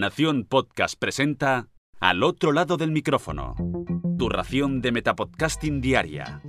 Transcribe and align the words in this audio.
Nación 0.00 0.46
Podcast 0.48 0.94
presenta 0.98 1.68
Al 2.00 2.22
otro 2.22 2.52
lado 2.52 2.78
del 2.78 2.90
micrófono. 2.90 3.54
Tu 4.18 4.30
ración 4.30 4.80
de 4.80 4.92
Metapodcasting 4.92 5.82
Diaria. 5.82 6.40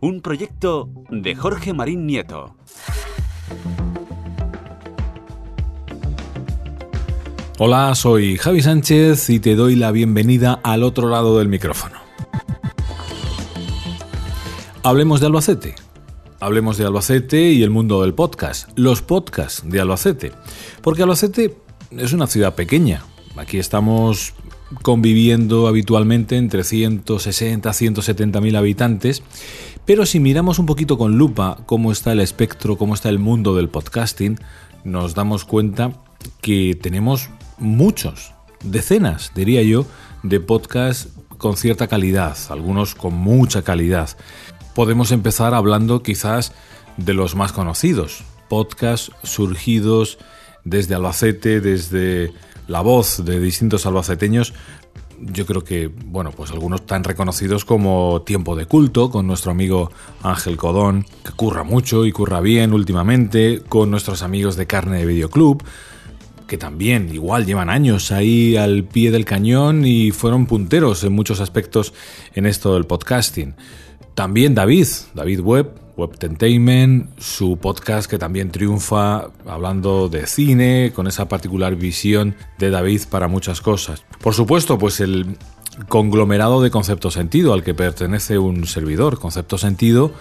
Un 0.00 0.20
proyecto 0.22 0.90
de 1.08 1.36
Jorge 1.36 1.72
Marín 1.72 2.04
Nieto. 2.04 2.56
Hola, 7.60 7.94
soy 7.94 8.36
Javi 8.38 8.60
Sánchez 8.60 9.30
y 9.30 9.38
te 9.38 9.54
doy 9.54 9.76
la 9.76 9.92
bienvenida 9.92 10.58
al 10.64 10.82
otro 10.82 11.08
lado 11.08 11.38
del 11.38 11.46
micrófono. 11.46 12.00
Hablemos 14.82 15.20
de 15.20 15.26
Albacete. 15.26 15.74
Hablemos 16.40 16.76
de 16.76 16.86
Albacete 16.86 17.52
y 17.52 17.62
el 17.62 17.70
mundo 17.70 18.02
del 18.02 18.14
podcast, 18.14 18.68
los 18.74 19.00
podcasts 19.00 19.62
de 19.64 19.80
Albacete. 19.80 20.32
Porque 20.82 21.04
Albacete 21.04 21.62
es 21.98 22.12
una 22.12 22.26
ciudad 22.26 22.54
pequeña. 22.54 23.04
Aquí 23.36 23.58
estamos 23.58 24.34
conviviendo 24.82 25.68
habitualmente 25.68 26.36
entre 26.36 26.64
160 26.64 27.72
170 27.72 28.40
mil 28.40 28.56
habitantes. 28.56 29.22
Pero 29.84 30.06
si 30.06 30.20
miramos 30.20 30.58
un 30.58 30.66
poquito 30.66 30.96
con 30.96 31.18
lupa 31.18 31.58
cómo 31.66 31.92
está 31.92 32.12
el 32.12 32.20
espectro, 32.20 32.76
cómo 32.76 32.94
está 32.94 33.08
el 33.08 33.18
mundo 33.18 33.54
del 33.54 33.68
podcasting, 33.68 34.38
nos 34.84 35.14
damos 35.14 35.44
cuenta 35.44 35.92
que 36.40 36.78
tenemos 36.80 37.30
muchos, 37.58 38.32
decenas, 38.62 39.32
diría 39.34 39.62
yo, 39.62 39.86
de 40.22 40.40
podcasts 40.40 41.08
con 41.36 41.56
cierta 41.56 41.88
calidad, 41.88 42.36
algunos 42.50 42.94
con 42.94 43.14
mucha 43.14 43.62
calidad 43.62 44.16
podemos 44.74 45.12
empezar 45.12 45.54
hablando 45.54 46.02
quizás 46.02 46.52
de 46.96 47.14
los 47.14 47.34
más 47.34 47.52
conocidos, 47.52 48.24
podcasts 48.48 49.12
surgidos 49.22 50.18
desde 50.64 50.94
Albacete, 50.94 51.60
desde 51.60 52.32
la 52.68 52.80
voz 52.80 53.24
de 53.24 53.40
distintos 53.40 53.86
albaceteños. 53.86 54.54
Yo 55.20 55.46
creo 55.46 55.62
que, 55.62 55.86
bueno, 55.86 56.32
pues 56.32 56.50
algunos 56.50 56.84
tan 56.84 57.04
reconocidos 57.04 57.64
como 57.64 58.22
Tiempo 58.22 58.56
de 58.56 58.66
Culto, 58.66 59.10
con 59.10 59.26
nuestro 59.26 59.52
amigo 59.52 59.92
Ángel 60.22 60.56
Codón, 60.56 61.06
que 61.24 61.32
curra 61.32 61.62
mucho 61.62 62.06
y 62.06 62.12
curra 62.12 62.40
bien 62.40 62.72
últimamente, 62.72 63.62
con 63.68 63.90
nuestros 63.90 64.22
amigos 64.22 64.56
de 64.56 64.66
Carne 64.66 64.98
de 64.98 65.06
Videoclub, 65.06 65.62
que 66.48 66.58
también 66.58 67.14
igual 67.14 67.46
llevan 67.46 67.70
años 67.70 68.10
ahí 68.10 68.56
al 68.56 68.84
pie 68.84 69.10
del 69.12 69.24
cañón 69.24 69.86
y 69.86 70.10
fueron 70.10 70.46
punteros 70.46 71.04
en 71.04 71.12
muchos 71.12 71.40
aspectos 71.40 71.94
en 72.34 72.46
esto 72.46 72.74
del 72.74 72.84
podcasting. 72.84 73.54
También 74.14 74.54
David, 74.54 74.88
David 75.14 75.40
Webb, 75.40 75.81
Web 75.96 76.12
Entertainment, 76.12 77.18
su 77.18 77.58
podcast 77.58 78.10
que 78.10 78.18
también 78.18 78.50
triunfa 78.50 79.30
hablando 79.46 80.08
de 80.08 80.26
cine, 80.26 80.92
con 80.94 81.06
esa 81.06 81.28
particular 81.28 81.76
visión 81.76 82.34
de 82.58 82.70
David 82.70 83.02
para 83.10 83.28
muchas 83.28 83.60
cosas. 83.60 84.04
Por 84.20 84.34
supuesto, 84.34 84.78
pues 84.78 85.00
el 85.00 85.36
conglomerado 85.88 86.62
de 86.62 86.70
Concepto 86.70 87.10
Sentido 87.10 87.52
al 87.52 87.62
que 87.62 87.74
pertenece 87.74 88.38
un 88.38 88.66
servidor, 88.66 89.18
Concepto 89.18 89.58
Sentido, 89.58 90.12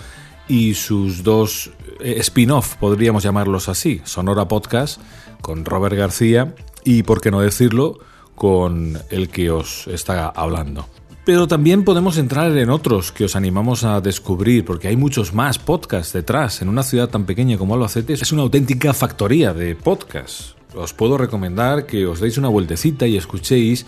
y 0.47 0.73
sus 0.73 1.23
dos 1.23 1.71
eh, 2.01 2.15
spin-off, 2.19 2.75
podríamos 2.75 3.23
llamarlos 3.23 3.69
así, 3.69 4.01
Sonora 4.03 4.47
Podcast, 4.47 4.99
con 5.41 5.65
Robert 5.65 5.95
García 5.95 6.55
y, 6.83 7.03
por 7.03 7.21
qué 7.21 7.31
no 7.31 7.41
decirlo, 7.41 7.99
con 8.35 8.99
el 9.09 9.29
que 9.29 9.51
os 9.51 9.87
está 9.87 10.27
hablando. 10.27 10.87
Pero 11.23 11.47
también 11.47 11.83
podemos 11.83 12.17
entrar 12.17 12.57
en 12.57 12.71
otros 12.71 13.11
que 13.11 13.25
os 13.25 13.35
animamos 13.35 13.83
a 13.83 14.01
descubrir, 14.01 14.65
porque 14.65 14.87
hay 14.87 14.95
muchos 14.95 15.33
más 15.33 15.59
podcasts 15.59 16.13
detrás. 16.13 16.63
En 16.63 16.69
una 16.69 16.81
ciudad 16.81 17.09
tan 17.09 17.25
pequeña 17.25 17.59
como 17.59 17.75
Albacete 17.75 18.13
es 18.13 18.31
una 18.31 18.41
auténtica 18.41 18.91
factoría 18.93 19.53
de 19.53 19.75
podcasts. 19.75 20.55
Os 20.73 20.93
puedo 20.93 21.19
recomendar 21.19 21.85
que 21.85 22.07
os 22.07 22.19
deis 22.19 22.39
una 22.39 22.47
vueltecita 22.47 23.05
y 23.05 23.17
escuchéis 23.17 23.85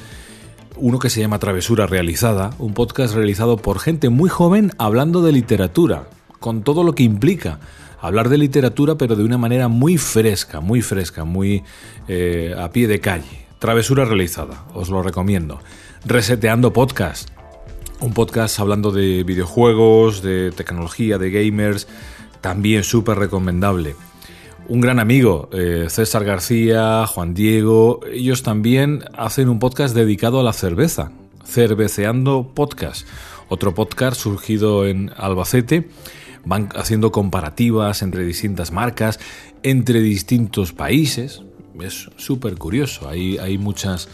uno 0.75 0.99
que 0.99 1.09
se 1.09 1.21
llama 1.21 1.39
Travesura 1.39 1.87
Realizada, 1.87 2.51
un 2.59 2.73
podcast 2.73 3.15
realizado 3.15 3.57
por 3.57 3.79
gente 3.79 4.09
muy 4.09 4.29
joven 4.29 4.71
hablando 4.77 5.23
de 5.23 5.31
literatura, 5.31 6.09
con 6.39 6.61
todo 6.61 6.83
lo 6.83 6.93
que 6.93 7.03
implica 7.03 7.59
hablar 7.99 8.29
de 8.29 8.37
literatura, 8.37 8.95
pero 8.95 9.15
de 9.15 9.23
una 9.23 9.37
manera 9.37 9.69
muy 9.69 9.97
fresca, 9.97 10.59
muy 10.59 10.81
fresca, 10.81 11.23
muy 11.23 11.63
eh, 12.07 12.53
a 12.57 12.69
pie 12.69 12.87
de 12.87 12.99
calle. 12.99 13.47
Travesura 13.59 14.05
Realizada, 14.05 14.65
os 14.73 14.89
lo 14.89 15.01
recomiendo. 15.01 15.59
Reseteando 16.05 16.73
Podcast. 16.73 17.29
Un 18.01 18.13
podcast 18.13 18.59
hablando 18.59 18.91
de 18.91 19.23
videojuegos, 19.23 20.21
de 20.21 20.51
tecnología, 20.51 21.17
de 21.17 21.31
gamers, 21.31 21.87
también 22.41 22.83
súper 22.83 23.17
recomendable. 23.17 23.95
Un 24.67 24.81
gran 24.81 24.99
amigo, 24.99 25.47
eh, 25.53 25.85
César 25.87 26.25
García, 26.25 27.07
Juan 27.07 27.33
Diego, 27.33 28.01
ellos 28.11 28.43
también 28.43 29.05
hacen 29.17 29.47
un 29.47 29.59
podcast 29.59 29.95
dedicado 29.95 30.41
a 30.41 30.43
la 30.43 30.51
cerveza, 30.51 31.13
Cerveceando 31.45 32.51
Podcast, 32.53 33.07
otro 33.47 33.73
podcast 33.73 34.19
surgido 34.19 34.85
en 34.85 35.09
Albacete. 35.15 35.87
Van 36.43 36.67
haciendo 36.75 37.13
comparativas 37.13 38.01
entre 38.01 38.25
distintas 38.25 38.73
marcas, 38.73 39.21
entre 39.63 40.01
distintos 40.01 40.73
países. 40.73 41.43
Es 41.79 42.09
súper 42.17 42.55
curioso, 42.55 43.07
hay, 43.07 43.37
hay 43.37 43.57
muchas 43.57 44.09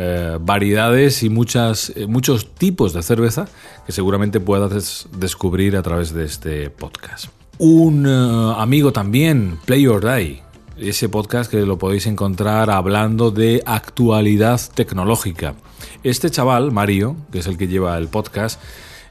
eh, 0.00 0.38
variedades 0.40 1.24
y 1.24 1.26
eh, 1.26 2.06
muchos 2.06 2.54
tipos 2.54 2.92
de 2.92 3.02
cerveza 3.02 3.48
que 3.84 3.90
seguramente 3.90 4.38
puedas 4.38 5.08
descubrir 5.18 5.76
a 5.76 5.82
través 5.82 6.14
de 6.14 6.24
este 6.24 6.70
podcast. 6.70 7.30
Un 7.58 8.06
eh, 8.06 8.54
amigo 8.58 8.92
también, 8.92 9.58
Play 9.64 9.88
or 9.88 10.04
Die, 10.04 10.40
ese 10.76 11.08
podcast 11.08 11.50
que 11.50 11.66
lo 11.66 11.78
podéis 11.78 12.06
encontrar 12.06 12.70
hablando 12.70 13.32
de 13.32 13.60
actualidad 13.66 14.60
tecnológica. 14.72 15.56
Este 16.04 16.30
chaval, 16.30 16.70
Mario, 16.70 17.16
que 17.32 17.40
es 17.40 17.48
el 17.48 17.58
que 17.58 17.66
lleva 17.66 17.98
el 17.98 18.06
podcast, 18.06 18.60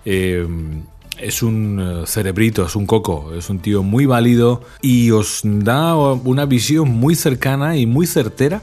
es 0.05 1.43
un 1.43 2.03
cerebrito, 2.05 2.65
es 2.65 2.77
un 2.77 2.85
coco, 2.85 3.33
es 3.37 3.49
un 3.49 3.59
tío 3.59 3.83
muy 3.83 4.05
válido 4.05 4.61
y 4.81 5.11
os 5.11 5.41
da 5.43 5.97
una 5.97 6.45
visión 6.45 6.87
muy 6.87 7.15
cercana 7.15 7.75
y 7.75 7.85
muy 7.85 8.07
certera 8.07 8.61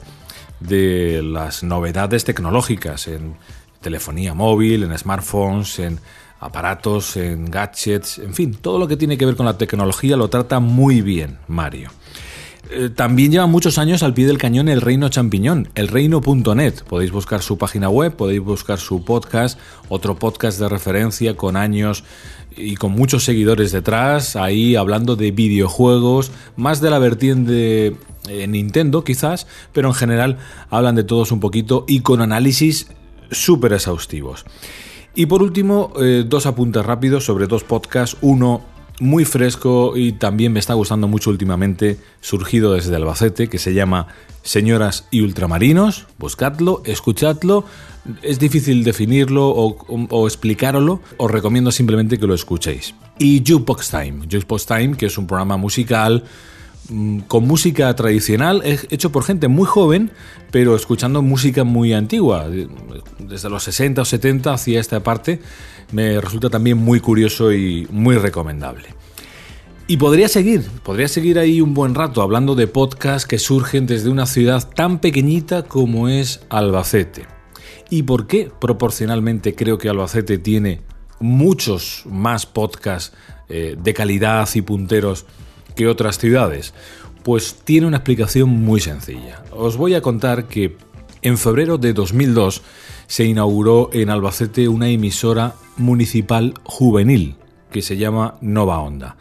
de 0.61 1.23
las 1.23 1.63
novedades 1.63 2.25
tecnológicas 2.25 3.09
en 3.09 3.37
telefonía 3.81 4.35
móvil, 4.35 4.83
en 4.85 4.97
smartphones, 4.97 5.79
en 5.79 6.01
aparatos, 6.41 7.17
en 7.17 7.51
gadgets, 7.51 8.19
en 8.19 8.35
fin, 8.35 8.55
todo 8.55 8.79
lo 8.79 8.87
que 8.89 8.97
tiene 8.97 9.17
que 9.17 9.27
ver 9.27 9.37
con 9.37 9.47
la 9.47 9.59
tecnología 9.59 10.17
lo 10.17 10.29
trata 10.29 10.61
muy 10.61 11.01
bien 11.01 11.39
Mario. 11.49 11.91
Eh, 12.71 12.89
también 12.89 13.31
lleva 13.31 13.47
muchos 13.47 13.77
años 13.77 14.03
al 14.03 14.15
pie 14.15 14.27
del 14.27 14.39
cañón 14.39 14.69
el 14.69 14.81
Reino 14.81 15.09
Champiñón, 15.09 15.69
elreino.net. 15.75 16.83
Podéis 16.89 17.13
buscar 17.13 17.43
su 17.43 17.59
página 17.59 17.91
web, 17.91 18.17
podéis 18.17 18.41
buscar 18.41 18.79
su 18.79 19.05
podcast, 19.05 19.59
otro 19.89 20.19
podcast 20.19 20.59
de 20.59 20.69
referencia 20.69 21.37
con 21.37 21.57
años 21.57 22.05
y 22.57 22.77
con 22.77 22.93
muchos 22.93 23.25
seguidores 23.25 23.73
detrás, 23.73 24.37
ahí 24.37 24.77
hablando 24.77 25.17
de 25.17 25.31
videojuegos, 25.31 26.31
más 26.57 26.81
de 26.81 26.91
la 26.91 26.99
vertiente 26.99 27.97
eh, 28.29 28.47
Nintendo 28.47 29.05
quizás, 29.05 29.47
pero 29.73 29.89
en 29.89 29.95
general 29.95 30.39
hablan 30.71 30.95
de 30.95 31.05
todos 31.05 31.33
un 31.33 31.41
poquito 31.41 31.85
y 31.87 32.01
con 32.01 32.21
análisis 32.21 32.89
súper 33.31 33.73
exhaustivos. 33.73 34.45
Y 35.15 35.27
por 35.27 35.43
último, 35.43 35.93
eh, 36.01 36.25
dos 36.27 36.47
apuntes 36.47 36.85
rápidos 36.85 37.25
sobre 37.25 37.47
dos 37.47 37.63
podcasts. 37.63 38.17
Uno 38.21 38.63
muy 39.01 39.25
fresco 39.25 39.97
y 39.97 40.13
también 40.13 40.53
me 40.53 40.61
está 40.61 40.75
gustando 40.75 41.09
mucho 41.09 41.31
últimamente, 41.31 41.99
surgido 42.21 42.75
desde 42.75 42.95
Albacete, 42.95 43.49
que 43.49 43.59
se 43.59 43.75
llama 43.75 44.09
Señoras 44.43 45.07
y 45.11 45.23
Ultramarinos. 45.23 46.07
Buscadlo, 46.19 46.83
escuchadlo. 46.85 47.65
Es 48.23 48.39
difícil 48.39 48.85
definirlo 48.85 49.49
o, 49.49 49.77
o, 50.11 50.27
explicarlo. 50.27 51.01
Os 51.17 51.31
recomiendo 51.31 51.73
simplemente 51.73 52.19
que 52.19 52.27
lo 52.27 52.35
escuchéis. 52.35 52.95
Y 53.19 53.43
Jukebox 53.47 53.91
Time. 53.91 54.27
Jukebox 54.31 54.67
Time, 54.67 54.97
que 54.97 55.07
es 55.07 55.17
un 55.17 55.27
programa 55.27 55.57
musical 55.57 56.25
con 57.29 57.47
música 57.47 57.95
tradicional, 57.97 58.63
hecho 58.65 59.11
por 59.11 59.25
gente 59.25 59.49
muy 59.49 59.67
joven, 59.67 60.11
pero 60.51 60.77
escuchando 60.77 61.23
música 61.23 61.65
muy 61.65 61.93
antigua, 61.93 62.49
desde 63.19 63.49
los 63.49 63.63
60 63.65 64.03
o 64.03 64.05
70 64.05 64.53
hacia 64.53 64.81
esta 64.81 65.03
parte, 65.03 65.41
me 65.93 66.21
resulta 66.21 66.51
también 66.51 66.77
muy 66.79 67.01
curioso 67.01 67.53
y 67.53 67.87
muy 67.91 68.17
recomendable. 68.17 68.89
Y 69.87 69.99
podría 69.99 70.29
seguir, 70.29 70.63
podría 70.83 71.09
seguir 71.09 71.39
ahí 71.39 71.61
un 71.61 71.75
buen 71.75 71.95
rato 71.95 72.23
hablando 72.23 72.55
de 72.55 72.67
podcasts 72.67 73.27
que 73.29 73.39
surgen 73.39 73.87
desde 73.87 74.09
una 74.09 74.25
ciudad 74.25 74.67
tan 74.75 74.99
pequeñita 74.99 75.65
como 75.65 76.09
es 76.09 76.41
Albacete. 76.49 77.27
¿Y 77.91 78.05
por 78.05 78.27
qué 78.27 78.51
proporcionalmente 78.61 79.55
creo 79.55 79.77
que 79.77 79.91
Albacete 79.91 80.39
tiene 80.39 80.81
muchos 81.21 82.05
más 82.07 82.47
podcasts 82.47 83.15
eh, 83.49 83.77
de 83.79 83.95
calidad 83.95 84.49
y 84.55 84.63
punteros 84.63 85.27
que 85.75 85.89
otras 85.89 86.19
ciudades? 86.19 86.75
Pues 87.23 87.57
tiene 87.65 87.87
una 87.87 87.99
explicación 87.99 88.51
muy 88.51 88.81
sencilla. 88.81 89.43
Os 89.51 89.77
voy 89.77 89.95
a 89.95 90.03
contar 90.03 90.47
que 90.47 90.77
en 91.23 91.39
febrero 91.39 91.79
de 91.79 91.93
2002 91.93 92.63
se 93.07 93.25
inauguró 93.25 93.91
en 93.93 94.11
Albacete 94.11 94.69
una 94.69 94.89
emisora 94.89 95.55
municipal 95.77 96.55
juvenil 96.65 97.37
que 97.75 97.83
se 97.83 97.97
llama 97.97 98.37
Nova 98.41 98.79
Onda. 98.79 99.17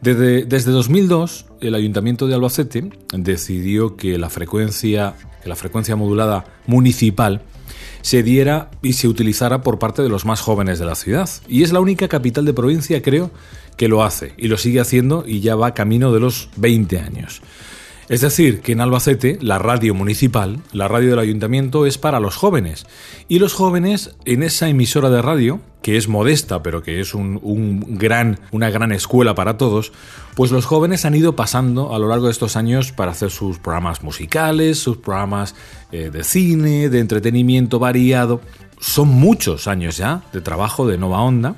Desde, 0.00 0.46
desde 0.46 0.72
2002, 0.72 1.44
el 1.60 1.74
Ayuntamiento 1.74 2.26
de 2.26 2.32
Albacete 2.32 2.88
decidió 3.12 3.98
que 3.98 4.16
la 4.16 4.30
frecuencia, 4.30 5.14
que 5.42 5.48
la 5.50 5.56
frecuencia 5.56 5.94
modulada 5.94 6.46
municipal 6.66 7.42
se 8.00 8.22
diera 8.22 8.70
y 8.80 8.94
se 8.94 9.08
utilizara 9.08 9.60
por 9.60 9.78
parte 9.78 10.00
de 10.00 10.08
los 10.08 10.24
más 10.24 10.40
jóvenes 10.40 10.78
de 10.78 10.86
la 10.86 10.94
ciudad. 10.94 11.28
Y 11.48 11.64
es 11.64 11.72
la 11.74 11.80
única 11.80 12.08
capital 12.08 12.46
de 12.46 12.54
provincia, 12.54 13.02
creo, 13.02 13.30
que 13.76 13.88
lo 13.88 14.02
hace 14.02 14.32
y 14.38 14.48
lo 14.48 14.56
sigue 14.56 14.80
haciendo 14.80 15.24
y 15.26 15.40
ya 15.40 15.54
va 15.54 15.74
camino 15.74 16.10
de 16.10 16.20
los 16.20 16.48
20 16.56 17.00
años. 17.00 17.42
Es 18.08 18.22
decir, 18.22 18.62
que 18.62 18.72
en 18.72 18.80
Albacete 18.80 19.38
la 19.42 19.58
radio 19.58 19.94
municipal, 19.94 20.60
la 20.72 20.88
radio 20.88 21.10
del 21.10 21.18
ayuntamiento 21.18 21.84
es 21.84 21.98
para 21.98 22.20
los 22.20 22.36
jóvenes. 22.36 22.86
Y 23.28 23.38
los 23.38 23.52
jóvenes 23.52 24.16
en 24.24 24.42
esa 24.42 24.70
emisora 24.70 25.10
de 25.10 25.20
radio, 25.20 25.60
que 25.82 25.98
es 25.98 26.08
modesta 26.08 26.62
pero 26.62 26.82
que 26.82 27.00
es 27.00 27.12
un, 27.12 27.98
gran, 27.98 28.40
una 28.50 28.70
gran 28.70 28.92
escuela 28.92 29.34
para 29.34 29.58
todos, 29.58 29.92
pues 30.34 30.50
los 30.50 30.64
jóvenes 30.64 31.04
han 31.04 31.14
ido 31.16 31.36
pasando 31.36 31.94
a 31.94 31.98
lo 31.98 32.08
largo 32.08 32.26
de 32.26 32.32
estos 32.32 32.56
años 32.56 32.92
para 32.92 33.10
hacer 33.10 33.30
sus 33.30 33.58
programas 33.58 34.02
musicales, 34.02 34.78
sus 34.78 34.96
programas 34.96 35.54
eh, 35.92 36.08
de 36.10 36.24
cine, 36.24 36.88
de 36.88 37.00
entretenimiento 37.00 37.78
variado. 37.78 38.40
Son 38.80 39.08
muchos 39.08 39.68
años 39.68 39.98
ya 39.98 40.22
de 40.32 40.40
trabajo 40.40 40.86
de 40.86 40.96
Nova 40.96 41.20
Onda 41.20 41.56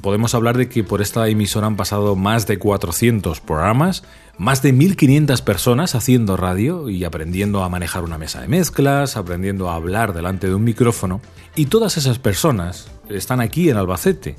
podemos 0.00 0.34
hablar 0.34 0.56
de 0.56 0.68
que 0.68 0.84
por 0.84 1.02
esta 1.02 1.28
emisora 1.28 1.66
han 1.66 1.76
pasado 1.76 2.14
más 2.16 2.46
de 2.46 2.58
400 2.58 3.40
programas, 3.40 4.04
más 4.38 4.62
de 4.62 4.72
1.500 4.74 5.42
personas 5.42 5.94
haciendo 5.94 6.36
radio 6.36 6.88
y 6.88 7.04
aprendiendo 7.04 7.62
a 7.64 7.68
manejar 7.68 8.04
una 8.04 8.18
mesa 8.18 8.40
de 8.40 8.48
mezclas, 8.48 9.16
aprendiendo 9.16 9.70
a 9.70 9.74
hablar 9.74 10.12
delante 10.12 10.46
de 10.46 10.54
un 10.54 10.64
micrófono. 10.64 11.20
Y 11.56 11.66
todas 11.66 11.96
esas 11.96 12.18
personas 12.18 12.88
están 13.08 13.40
aquí 13.40 13.70
en 13.70 13.76
Albacete. 13.76 14.36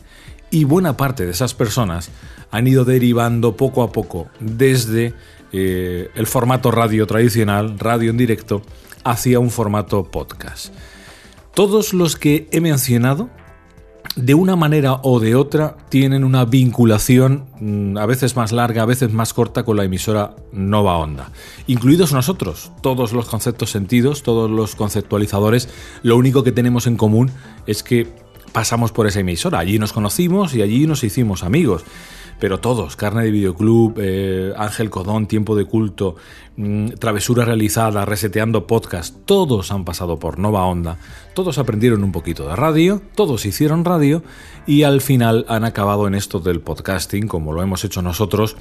Y 0.49 0.65
buena 0.65 0.97
parte 0.97 1.25
de 1.25 1.31
esas 1.31 1.53
personas 1.53 2.09
han 2.51 2.67
ido 2.67 2.85
derivando 2.85 3.57
poco 3.57 3.83
a 3.83 3.91
poco 3.91 4.27
desde 4.39 5.13
eh, 5.51 6.09
el 6.15 6.27
formato 6.27 6.71
radio 6.71 7.07
tradicional, 7.07 7.79
radio 7.79 8.11
en 8.11 8.17
directo, 8.17 8.61
hacia 9.03 9.39
un 9.39 9.49
formato 9.49 10.03
podcast. 10.05 10.73
Todos 11.53 11.93
los 11.93 12.15
que 12.15 12.47
he 12.51 12.61
mencionado 12.61 13.29
de 14.15 14.33
una 14.35 14.55
manera 14.55 14.99
o 15.03 15.19
de 15.19 15.35
otra 15.35 15.75
tienen 15.89 16.23
una 16.23 16.45
vinculación 16.45 17.45
mm, 17.59 17.97
a 17.97 18.05
veces 18.05 18.35
más 18.35 18.51
larga, 18.51 18.83
a 18.83 18.85
veces 18.85 19.11
más 19.11 19.33
corta 19.33 19.63
con 19.63 19.77
la 19.77 19.83
emisora 19.83 20.35
Nova 20.51 20.97
Onda. 20.97 21.31
Incluidos 21.67 22.13
nosotros, 22.13 22.71
todos 22.81 23.13
los 23.13 23.27
conceptos 23.27 23.71
sentidos, 23.71 24.21
todos 24.23 24.49
los 24.49 24.75
conceptualizadores, 24.75 25.69
lo 26.03 26.17
único 26.17 26.43
que 26.43 26.51
tenemos 26.51 26.85
en 26.85 26.97
común 26.97 27.31
es 27.65 27.81
que 27.81 28.07
pasamos 28.51 28.91
por 28.91 29.07
esa 29.07 29.21
emisora. 29.21 29.59
Allí 29.59 29.79
nos 29.79 29.93
conocimos 29.93 30.53
y 30.53 30.61
allí 30.61 30.85
nos 30.85 31.03
hicimos 31.03 31.43
amigos 31.43 31.83
pero 32.39 32.59
todos, 32.59 32.95
Carne 32.95 33.23
de 33.23 33.31
Videoclub, 33.31 33.95
eh, 33.97 34.53
Ángel 34.57 34.89
Codón, 34.89 35.27
Tiempo 35.27 35.55
de 35.55 35.65
Culto, 35.65 36.15
mm, 36.57 36.89
Travesura 36.99 37.45
Realizada, 37.45 38.05
Reseteando 38.05 38.67
Podcast, 38.67 39.15
todos 39.25 39.71
han 39.71 39.85
pasado 39.85 40.19
por 40.19 40.39
Nova 40.39 40.65
Onda, 40.65 40.97
todos 41.33 41.57
aprendieron 41.57 42.03
un 42.03 42.11
poquito 42.11 42.47
de 42.47 42.55
radio, 42.55 43.01
todos 43.15 43.45
hicieron 43.45 43.85
radio 43.85 44.23
y 44.67 44.83
al 44.83 45.01
final 45.01 45.45
han 45.47 45.63
acabado 45.63 46.07
en 46.07 46.15
esto 46.15 46.39
del 46.39 46.61
podcasting, 46.61 47.27
como 47.27 47.53
lo 47.53 47.61
hemos 47.61 47.83
hecho 47.83 48.01
nosotros, 48.01 48.55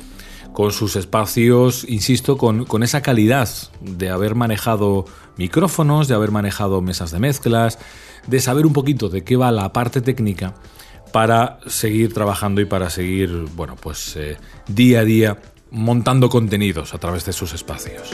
con 0.53 0.71
sus 0.71 0.97
espacios, 0.97 1.85
insisto, 1.89 2.37
con, 2.37 2.65
con 2.67 2.83
esa 2.83 3.01
calidad 3.01 3.49
de 3.81 4.11
haber 4.11 4.35
manejado 4.35 5.07
micrófonos, 5.37 6.09
de 6.09 6.15
haber 6.15 6.31
manejado 6.31 6.83
mesas 6.83 7.11
de 7.11 7.19
mezclas, 7.19 7.79
de 8.27 8.41
saber 8.41 8.67
un 8.67 8.73
poquito 8.73 9.09
de 9.09 9.25
qué 9.25 9.37
va 9.37 9.51
la 9.51 9.73
parte 9.73 10.01
técnica 10.01 10.55
para 11.13 11.59
seguir 11.67 12.13
trabajando 12.13 12.61
y 12.61 12.65
para 12.65 12.91
seguir, 12.91 13.31
bueno, 13.55 13.77
pues 13.77 14.17
eh, 14.17 14.39
día 14.67 15.01
a 15.01 15.05
día 15.05 15.39
montando 15.71 16.29
contenidos 16.29 16.95
a 16.95 16.99
través 16.99 17.25
de 17.25 17.33
sus 17.33 17.53
espacios. 17.53 18.11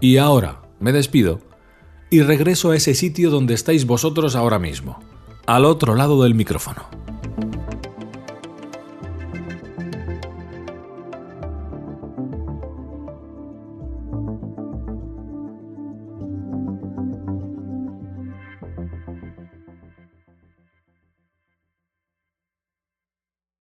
Y 0.00 0.18
ahora 0.18 0.62
me 0.78 0.92
despido 0.92 1.40
y 2.10 2.22
regreso 2.22 2.70
a 2.70 2.76
ese 2.76 2.94
sitio 2.94 3.30
donde 3.30 3.54
estáis 3.54 3.86
vosotros 3.86 4.36
ahora 4.36 4.58
mismo, 4.58 5.00
al 5.46 5.64
otro 5.64 5.94
lado 5.94 6.22
del 6.22 6.34
micrófono. 6.34 7.05